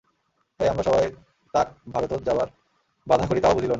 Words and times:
তাই 0.59 0.67
আমরা 0.69 0.83
সবাই 0.83 1.05
তাক 1.53 1.67
ভারোতোত 1.93 2.21
যাবার 2.23 2.47
বাধা 3.07 3.25
করি 3.27 3.39
তাও 3.39 3.53
বুঝিল 3.53 3.65
না। 3.65 3.69